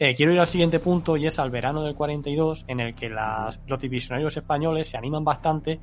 [0.00, 3.08] Eh, quiero ir al siguiente punto y es al verano del 42, en el que
[3.08, 5.80] los divisionarios españoles se animan bastante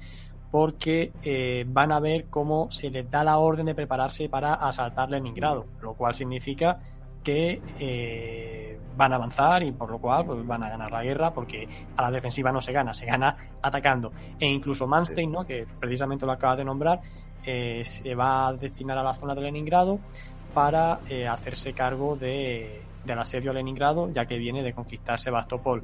[0.51, 5.09] porque eh, van a ver cómo se les da la orden de prepararse para asaltar
[5.09, 6.80] Leningrado, lo cual significa
[7.25, 11.34] que eh, van a avanzar y por lo cual pues, van a ganar la guerra
[11.34, 14.13] porque a la defensiva no se gana, se gana atacando.
[14.39, 15.45] E incluso Manstein, ¿no?
[15.45, 17.02] que precisamente lo acaba de nombrar,
[17.43, 20.00] se va a destinar a la zona de Leningrado
[20.54, 25.81] para hacerse cargo de, del asedio a Leningrado, ya que viene de conquistar Sebastopol.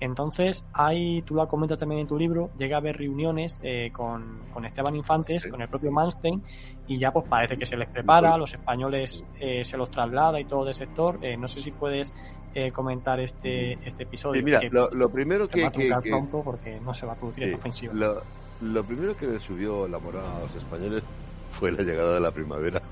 [0.00, 4.40] Entonces, hay, tú lo comentas también en tu libro, llega a haber reuniones eh, con,
[4.52, 6.42] con, Esteban Infantes, con el propio Manstein,
[6.86, 10.44] y ya pues parece que se les prepara, los españoles eh, se los traslada y
[10.44, 11.18] todo de sector.
[11.22, 12.12] Eh, no sé si puedes
[12.54, 14.40] eh, comentar este, este episodio.
[14.40, 15.70] Sí, mira, lo, lo, primero que...
[15.70, 17.94] que, que pronto porque no se va a producir sí, ofensiva.
[17.94, 18.22] Lo,
[18.60, 21.02] lo primero que le subió la moral a los españoles
[21.50, 22.82] fue la llegada de la primavera.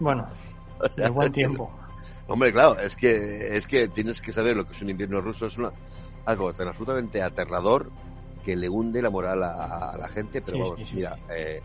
[0.00, 0.26] Bueno,
[0.96, 1.70] de buen tiempo.
[2.26, 5.46] Hombre, claro, es que, es que tienes que saber lo que es un invierno ruso,
[5.46, 5.72] es una,
[6.24, 7.90] algo tan absolutamente aterrador
[8.44, 11.18] que le hunde la moral a, a la gente, pero Sí, vamos, sí, sí, mira,
[11.30, 11.60] eh,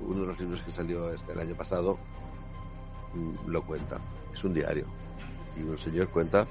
[0.00, 1.98] uno de los libros que salió este, el año pasado
[3.14, 4.00] mm, lo cuenta,
[4.32, 4.86] es un diario,
[5.56, 6.46] y un señor cuenta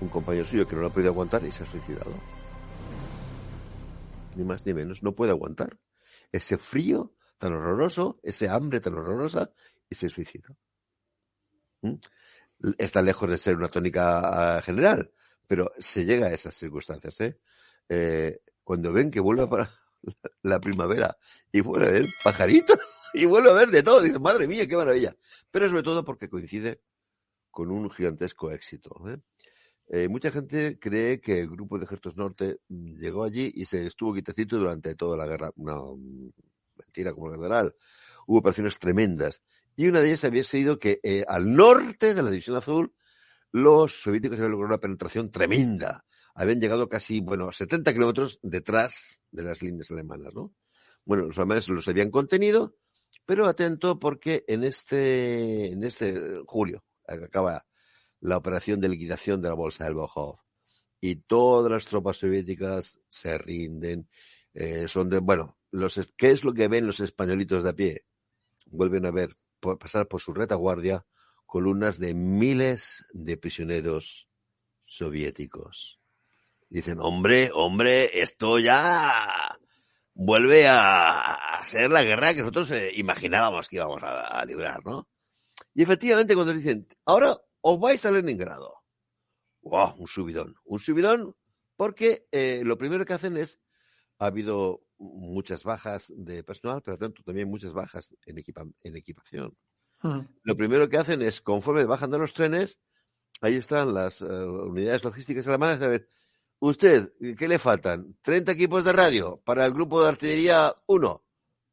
[0.00, 2.12] un compañero suyo que no lo ha podido aguantar y se ha suicidado.
[4.34, 5.78] Ni más ni menos, no puede aguantar
[6.32, 9.50] ese frío tan horroroso, ese hambre tan horrorosa
[9.88, 10.48] y se suicida.
[11.82, 11.94] ¿Mm?
[12.78, 15.10] Está lejos de ser una tónica ah, general,
[15.46, 17.20] pero se llega a esas circunstancias.
[17.20, 17.38] ¿eh?
[17.88, 19.70] Eh, cuando ven que vuelve para
[20.42, 21.16] la primavera
[21.52, 22.78] y vuelve a ver pajaritos
[23.14, 25.14] y vuelve a ver de todo, dicen, madre mía, qué maravilla.
[25.50, 26.80] Pero sobre todo porque coincide
[27.50, 28.90] con un gigantesco éxito.
[29.08, 29.18] ¿eh?
[29.88, 33.86] Eh, mucha gente cree que el grupo de ejércitos norte mm, llegó allí y se
[33.86, 35.52] estuvo quietecito durante toda la guerra.
[35.56, 36.30] No, mm,
[36.76, 37.74] mentira como general.
[38.26, 39.40] Hubo operaciones tremendas.
[39.76, 42.94] Y una de ellas había sido que eh, al norte de la División Azul
[43.52, 46.04] los soviéticos habían logrado una penetración tremenda.
[46.34, 50.54] Habían llegado casi, bueno, 70 kilómetros detrás de las líneas alemanas, ¿no?
[51.04, 52.76] Bueno, los alemanes los habían contenido,
[53.24, 57.66] pero atento porque en este, en este julio acaba
[58.20, 60.40] la operación de liquidación de la bolsa del Bohov
[61.00, 64.08] y todas las tropas soviéticas se rinden.
[64.54, 68.04] Eh, son de, bueno, los, ¿qué es lo que ven los españolitos de a pie?
[68.66, 71.04] Vuelven a ver por, pasar por su retaguardia
[71.46, 74.28] columnas de miles de prisioneros
[74.84, 76.00] soviéticos.
[76.68, 79.56] Dicen, hombre, hombre, esto ya
[80.14, 85.08] vuelve a ser la guerra que nosotros eh, imaginábamos que íbamos a, a librar, ¿no?
[85.74, 88.74] Y efectivamente cuando dicen, ahora os vais a Leningrado.
[89.62, 89.94] ¡Wow!
[89.98, 90.54] Un subidón.
[90.64, 91.36] Un subidón
[91.76, 93.60] porque eh, lo primero que hacen es,
[94.18, 99.56] ha habido muchas bajas de personal, pero tanto también muchas bajas en, equipa en equipación.
[100.02, 100.20] Mm.
[100.42, 102.78] Lo primero que hacen es, conforme bajan de los trenes,
[103.40, 106.08] ahí están las uh, unidades logísticas alemanas, a ver,
[106.58, 108.16] usted, ¿qué le faltan?
[108.22, 111.24] 30 equipos de radio para el grupo de artillería 1.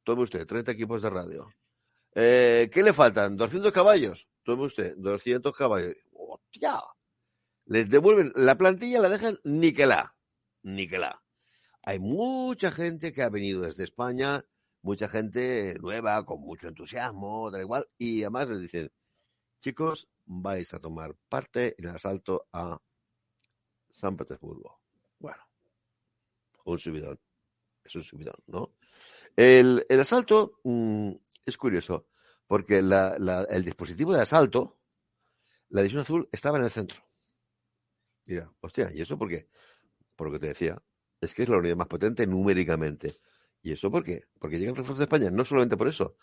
[0.03, 1.49] Tome usted, 30 equipos de radio.
[2.15, 3.37] Eh, ¿Qué le faltan?
[3.37, 4.27] 200 caballos.
[4.43, 5.95] Tome usted, 200 caballos.
[6.11, 6.81] ¡Hostia!
[7.65, 10.15] Les devuelven la plantilla, la dejan niquelá.
[10.63, 11.22] Niquelá.
[11.83, 14.45] Hay mucha gente que ha venido desde España,
[14.81, 18.91] mucha gente nueva, con mucho entusiasmo, da igual, y además les dicen,
[19.59, 22.81] chicos, vais a tomar parte en el asalto a
[23.89, 24.79] San Petersburgo.
[25.19, 25.43] Bueno,
[26.65, 27.19] un subidón.
[27.83, 28.75] Es un subidón, ¿no?
[29.35, 31.11] El, el asalto mmm,
[31.45, 32.07] es curioso,
[32.47, 34.79] porque el dispositivo de asalto,
[35.67, 37.03] la división azul, estaba en el centro.
[38.25, 39.49] Mira, hostia, ¿y eso por qué?
[40.15, 40.81] Por lo que te decía,
[41.23, 43.15] es que es la unidad más potente numéricamente.
[43.61, 44.23] ¿Y eso por qué?
[44.39, 46.17] Porque llegan refuerzos de España, no solamente por eso.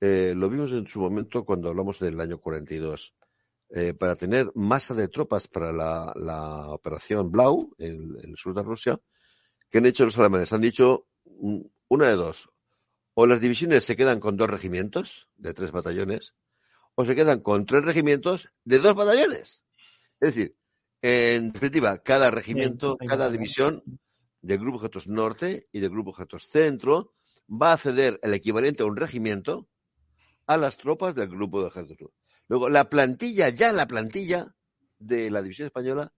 [0.00, 3.14] Eh, lo vimos en su momento cuando hablamos del año 42.
[3.72, 8.54] Eh, para tener masa de tropas para la, la operación Blau en, en, el sur
[8.54, 9.00] de Rusia,
[9.68, 10.52] ¿qué han hecho los alemanes?
[10.52, 11.06] Han dicho
[11.88, 12.50] una de dos.
[13.14, 16.34] O las divisiones se quedan con dos regimientos de tres batallones,
[16.94, 19.62] o se quedan con tres regimientos de dos batallones.
[20.20, 20.56] Es decir,
[21.02, 23.82] en definitiva, cada regimiento, cada división
[24.42, 27.14] del Grupo Objetos Norte y del Grupo Objetos Centro
[27.50, 29.68] va a ceder el equivalente a un regimiento
[30.46, 32.12] a las tropas del Grupo de Ejército Sur.
[32.48, 34.54] Luego, la plantilla, ya la plantilla
[34.98, 36.12] de la división española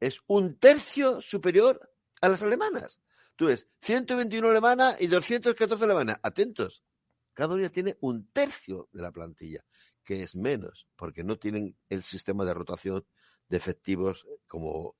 [0.00, 3.00] es un tercio superior a las alemanas.
[3.36, 6.18] Tú ves, 121 alemana y 214 alemanas.
[6.22, 6.82] Atentos.
[7.34, 9.64] Cada una tiene un tercio de la plantilla,
[10.04, 13.04] que es menos, porque no tienen el sistema de rotación
[13.48, 14.96] de efectivos como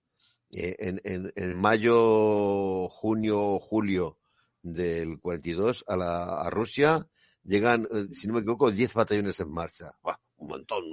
[0.52, 4.19] eh, en, en, en, mayo, junio, julio
[4.62, 7.06] del 42 a, la, a Rusia
[7.44, 9.93] llegan, eh, si no me equivoco, 10 batallones en marcha.
[10.37, 10.85] Un montón,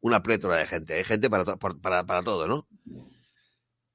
[0.00, 2.66] una plétora de gente, hay gente para, para, para todo, ¿no?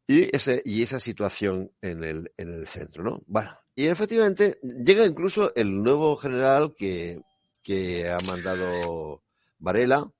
[0.07, 3.21] Y, ese, y esa situación en el, en el centro, ¿no?
[3.27, 7.21] Bueno, y efectivamente llega incluso el nuevo general que,
[7.63, 9.23] que ha mandado
[9.57, 10.11] Varela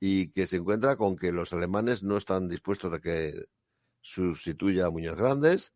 [0.00, 3.46] y que se encuentra con que los alemanes no están dispuestos a que
[4.00, 5.72] sustituya a Muñoz Grandes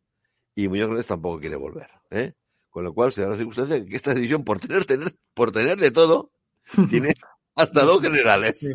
[0.55, 1.91] y Muñoz Grandes tampoco quiere volver.
[2.11, 2.35] ¿eh?
[2.71, 5.79] Con lo cual se da la circunstancia que esta división, por tener, tener, por tener
[5.79, 6.33] de todo,
[6.89, 7.15] tiene
[7.55, 8.67] hasta dos generales.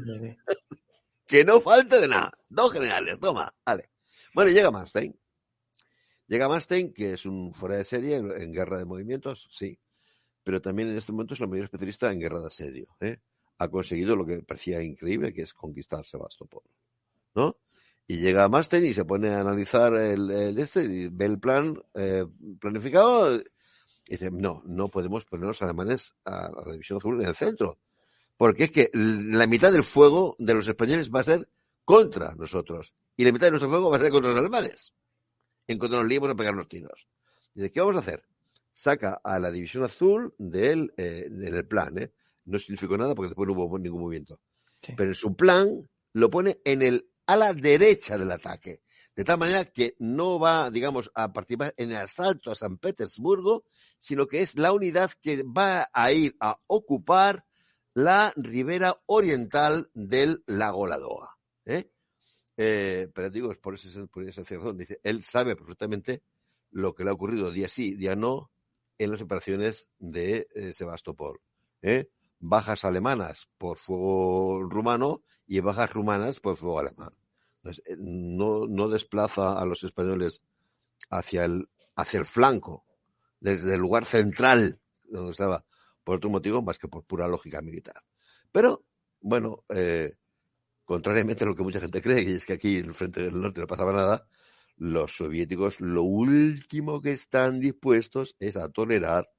[1.25, 2.31] que no falte de nada.
[2.49, 3.89] Dos generales, toma, vale.
[4.33, 5.17] Bueno, llega Manstein.
[6.27, 9.79] Llega Manstein, que es un fuera de serie en guerra de movimientos, sí.
[10.43, 12.87] Pero también en este momento es la mayor especialista en guerra de asedio.
[13.01, 13.17] ¿eh?
[13.57, 16.63] Ha conseguido lo que parecía increíble, que es conquistar Sebastopol.
[17.35, 17.57] ¿No?
[18.07, 21.39] Y llega a Manstein y se pone a analizar el, el este y ve el
[21.39, 22.25] plan eh,
[22.59, 23.43] planificado y
[24.09, 27.77] dice, no, no podemos poner los alemanes a la división azul en el centro.
[28.37, 31.49] Porque es que la mitad del fuego de los españoles va a ser
[31.83, 32.93] contra nosotros.
[33.17, 34.93] Y la mitad de nuestro fuego va a ser contra los alemanes.
[35.67, 37.07] En cuanto nos liemos a pegarnos tiros.
[37.53, 38.23] Dice, ¿qué vamos a hacer?
[38.71, 41.97] Saca a la división azul del, eh, del plan.
[41.97, 42.11] ¿eh?
[42.45, 44.39] No significó nada porque después no hubo ningún movimiento.
[44.81, 44.93] Sí.
[44.95, 48.81] Pero en su plan lo pone en el ala derecha del ataque.
[49.15, 53.65] De tal manera que no va, digamos, a participar en el asalto a San Petersburgo,
[53.99, 57.45] sino que es la unidad que va a ir a ocupar
[57.93, 61.35] la ribera oriental del lago Ladoga.
[61.65, 61.89] ¿eh?
[62.57, 64.77] Eh, pero digo, es por ese, por esa razón.
[64.77, 66.21] Dice, él sabe perfectamente
[66.71, 68.51] lo que le ha ocurrido día sí, día no,
[68.97, 71.39] en las operaciones de eh, Sebastopol.
[71.81, 72.09] ¿eh?
[72.39, 77.13] Bajas alemanas por fuego rumano y bajas rumanas por fuego alemán.
[77.57, 80.43] Entonces, eh, no, no desplaza a los españoles
[81.09, 82.85] hacia el, hacia el flanco,
[83.39, 84.79] desde el lugar central
[85.09, 85.65] donde estaba,
[86.03, 88.03] por otro motivo más que por pura lógica militar.
[88.51, 88.83] Pero,
[89.21, 90.15] bueno, eh,
[90.85, 93.41] contrariamente a lo que mucha gente cree, que es que aquí en el frente del
[93.41, 94.27] norte no pasaba nada,
[94.77, 99.29] los soviéticos lo último que están dispuestos es a tolerar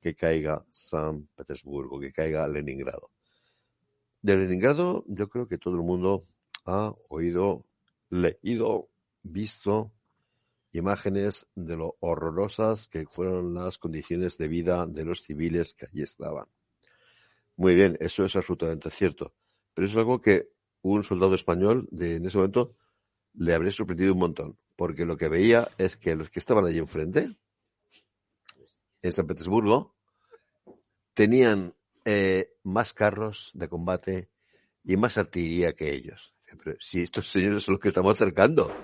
[0.00, 3.10] que caiga San Petersburgo, que caiga Leningrado.
[4.22, 6.26] De Leningrado yo creo que todo el mundo
[6.64, 7.66] ha oído,
[8.08, 8.88] leído,
[9.22, 9.92] visto
[10.72, 16.02] imágenes de lo horrorosas que fueron las condiciones de vida de los civiles que allí
[16.02, 16.46] estaban.
[17.56, 19.34] Muy bien, eso es absolutamente cierto.
[19.74, 20.48] Pero eso es algo que
[20.82, 22.74] un soldado español de, en ese momento
[23.34, 24.58] le habría sorprendido un montón.
[24.76, 27.36] Porque lo que veía es que los que estaban allí enfrente,
[29.02, 29.96] en San Petersburgo,
[31.14, 31.74] tenían
[32.04, 34.30] eh, más carros de combate
[34.84, 36.34] y más artillería que ellos.
[36.62, 38.74] Pero si estos señores son los que estamos acercando,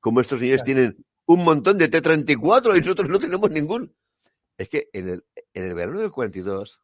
[0.00, 3.94] como estos señores tienen un montón de T-34 y nosotros no tenemos ningún.
[4.56, 6.80] Es que en el, en el verano del 42,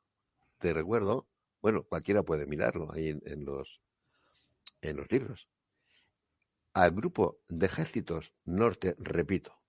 [0.58, 1.28] te recuerdo,
[1.60, 3.80] bueno, cualquiera puede mirarlo ahí en, en los,
[4.80, 5.48] en los libros.
[6.74, 9.60] Al grupo de ejércitos norte, repito,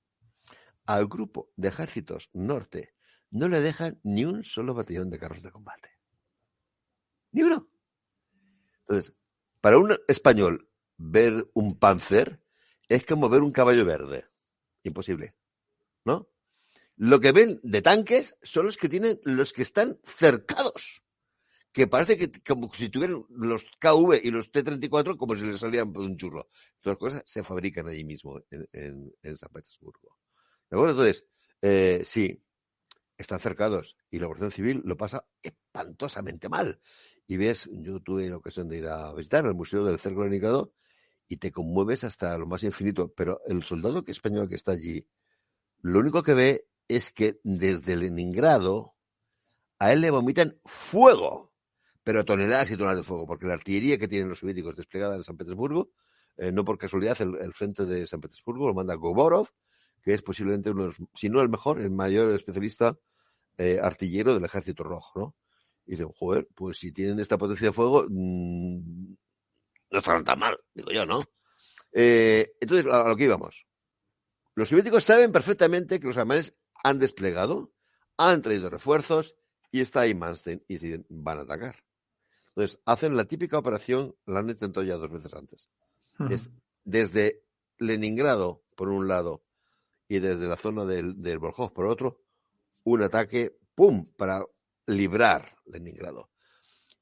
[0.85, 2.93] al grupo de ejércitos norte
[3.33, 5.89] no le dejan ni un solo batallón de carros de combate.
[7.31, 7.67] Ni uno.
[8.81, 9.13] Entonces,
[9.59, 12.39] para un español ver un panzer
[12.87, 14.25] es como ver un caballo verde.
[14.83, 15.35] Imposible.
[16.05, 16.29] ¿No?
[16.97, 21.01] Lo que ven de tanques son los que tienen, los que están cercados.
[21.71, 25.91] Que parece que como si tuvieran los KV y los T-34 como si les salieran
[25.91, 26.49] por un churro.
[26.75, 30.19] Estas cosas se fabrican allí mismo en, en, en San Petersburgo.
[30.69, 30.91] ¿De acuerdo?
[30.91, 31.25] Entonces,
[31.63, 32.43] eh, sí,
[33.17, 36.79] están cercados y la Guardia Civil lo pasa espantosamente mal.
[37.27, 40.27] Y ves, yo tuve la ocasión de ir a visitar el Museo del Cerco de
[40.27, 40.73] Leningrado
[41.27, 43.13] y te conmueves hasta lo más infinito.
[43.15, 45.07] Pero el soldado español que está allí,
[45.81, 48.95] lo único que ve es que desde Leningrado
[49.79, 51.51] a él le vomitan fuego,
[52.03, 55.23] pero toneladas y toneladas de fuego, porque la artillería que tienen los soviéticos desplegada en
[55.23, 55.91] San Petersburgo,
[56.37, 59.47] eh, no por casualidad el, el, frente de San Petersburgo lo manda Goborov,
[60.03, 62.97] que es posiblemente uno de los, si no el mejor, el mayor especialista
[63.57, 65.35] eh, artillero del ejército rojo, ¿no?
[65.85, 69.13] Y dicen, joder, pues si tienen esta potencia de fuego, mmm,
[69.91, 71.21] no estarán tan mal, digo yo, ¿no?
[71.93, 73.65] Eh, entonces, a lo que íbamos.
[74.55, 77.73] Los soviéticos saben perfectamente que los alemanes han desplegado,
[78.17, 79.35] han traído refuerzos
[79.71, 81.83] y está ahí Manstein y si van a atacar.
[82.49, 85.69] Entonces, hacen la típica operación, la han intentado ya dos veces antes.
[86.19, 86.33] Uh -huh.
[86.33, 86.49] Es
[86.83, 87.43] desde
[87.77, 89.43] Leningrado, por un lado,
[90.07, 92.21] y desde la zona del, del Volkhov, por otro,
[92.83, 94.43] un ataque, ¡pum!, para
[94.87, 96.29] librar Leningrado.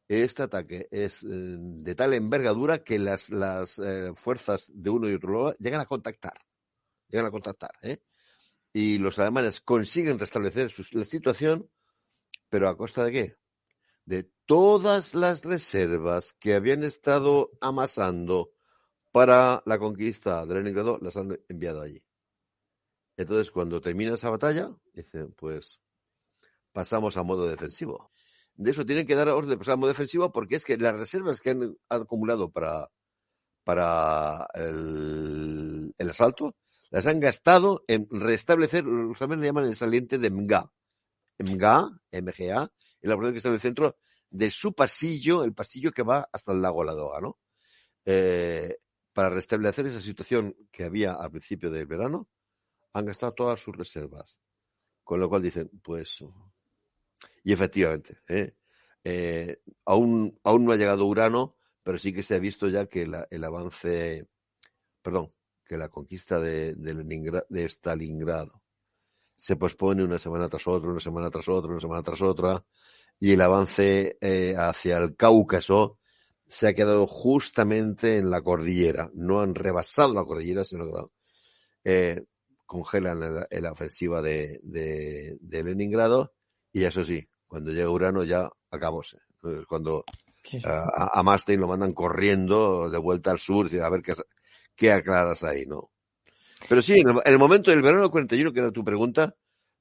[0.07, 5.13] Este ataque es eh, de tal envergadura que las, las eh, fuerzas de uno y
[5.13, 6.33] otro lado llegan a contactar.
[7.07, 7.71] Llegan a contactar.
[7.81, 8.01] ¿eh?
[8.73, 11.69] Y los alemanes consiguen restablecer su, la situación,
[12.49, 13.41] pero ¿a costa de qué?
[14.05, 18.51] de todas las reservas que habían estado amasando
[19.11, 22.03] para la conquista de Leningrado, las han enviado allí.
[23.21, 25.79] Entonces, cuando termina esa batalla, dicen, pues
[26.71, 28.11] pasamos a modo defensivo.
[28.55, 30.95] De eso tienen que dar orden de pasar a modo defensivo porque es que las
[30.95, 32.89] reservas que han acumulado para,
[33.63, 36.55] para el, asalto
[36.89, 40.71] las han gastado en restablecer, los le llaman el saliente de Mga.
[41.39, 43.97] Mga, MGA, el laboratorio que está en el centro
[44.29, 47.37] de su pasillo, el pasillo que va hasta el lago Ladoga, ¿no?
[48.05, 48.77] Eh,
[49.13, 52.27] para restablecer esa situación que había al principio del verano,
[52.93, 54.41] han gastado todas sus reservas.
[55.03, 56.23] Con lo cual dicen, pues.
[57.43, 58.55] Y efectivamente, ¿eh?
[59.03, 63.07] Eh, aún, aún no ha llegado Urano, pero sí que se ha visto ya que
[63.07, 64.27] la, el avance,
[65.01, 65.33] perdón,
[65.65, 68.61] que la conquista de, de, Leningrado, de Stalingrado
[69.35, 72.63] se pospone una semana tras otra, una semana tras otra, una semana tras otra,
[73.19, 75.97] y el avance eh, hacia el Cáucaso
[76.47, 79.09] se ha quedado justamente en la cordillera.
[79.13, 80.91] No han rebasado la cordillera, sino que
[81.85, 82.25] eh,
[82.71, 86.31] congelan la, ofensiva de, de, de, Leningrado,
[86.71, 89.17] y eso sí, cuando llega Urano ya acabóse.
[89.33, 90.05] Entonces, cuando
[90.63, 94.13] a, a Mastein lo mandan corriendo de vuelta al sur, a ver qué,
[94.73, 95.91] qué aclaras ahí, ¿no?
[96.69, 99.35] Pero sí, en el, en el, momento del verano del 41, que era tu pregunta,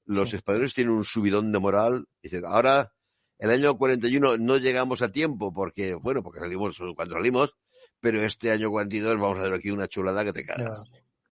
[0.06, 0.36] los sí.
[0.36, 2.08] españoles tienen un subidón de moral.
[2.20, 2.92] Dicen, ahora,
[3.38, 7.54] el año 41 no llegamos a tiempo porque, bueno, porque salimos cuando salimos,
[8.00, 10.82] pero este año 42 vamos a ver aquí una chulada que te cagas.